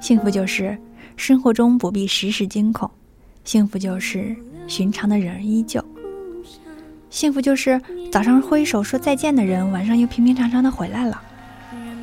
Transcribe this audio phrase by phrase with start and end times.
[0.00, 0.76] 幸福就是
[1.16, 2.88] 生活中不必时时惊恐，
[3.44, 5.84] 幸福就是寻常的人依旧，
[7.10, 7.80] 幸福就是
[8.12, 11.20] 早上挥手说再见的人，晚上又平平常常的回来了。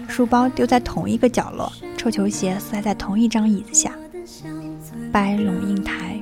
[0.07, 3.91] 书包丢在同一个角落，臭球鞋塞在同一张椅子下。
[5.11, 6.21] 白龙应台。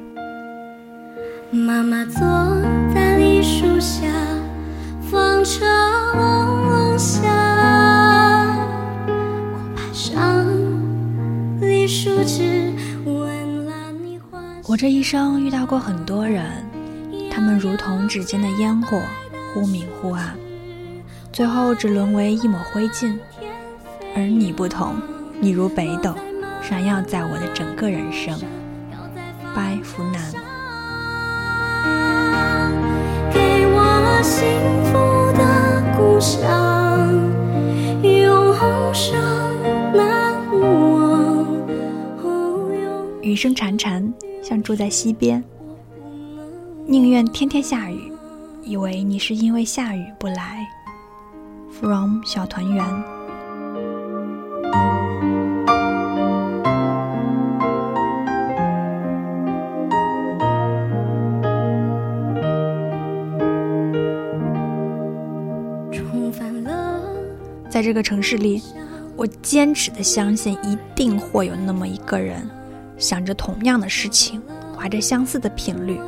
[1.52, 2.22] 妈妈坐
[2.94, 4.08] 在梨树下，
[5.02, 5.66] 风车
[6.16, 7.24] 嗡嗡响。
[9.08, 10.46] 我爬上
[14.72, 16.46] 我这一生遇到过很多人，
[17.30, 19.02] 他们如同指尖的烟火，
[19.54, 20.34] 忽明忽暗，
[21.34, 23.14] 最后只沦为一抹灰烬。
[24.16, 24.96] 而你不同，
[25.42, 26.16] 你如北斗，
[26.62, 28.40] 闪耀在我的整个人生。
[29.54, 30.32] 白福南。
[33.30, 34.48] 给我幸
[34.86, 34.94] 福
[35.38, 37.12] 的故乡，
[38.02, 39.20] 永生
[39.94, 41.46] 难忘。
[43.22, 44.10] 雨声潺潺，
[44.42, 45.44] 像住在溪边，
[46.86, 48.12] 宁愿天天下雨，
[48.64, 50.68] 以为你是因为下雨不来。
[51.80, 52.86] From 小团圆。
[67.70, 68.62] 在这个城市里，
[69.16, 72.48] 我坚持的相信，一定会有那么一个人，
[73.02, 74.40] 想着同样的事情，
[74.78, 76.00] 怀着相似的频率，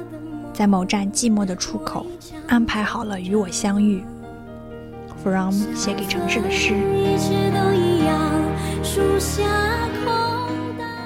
[0.54, 2.06] 在某站寂寞的出口，
[2.48, 4.06] 安排好了与我相遇。
[5.24, 6.76] From 写给城市的诗，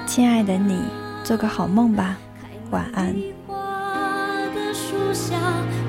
[0.06, 0.78] 亲爱的你，
[1.24, 2.18] 做个好梦吧，
[2.70, 3.16] 晚安。
[3.46, 3.56] 花
[4.54, 5.36] 的树下，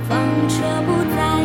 [0.07, 1.43] 风车不再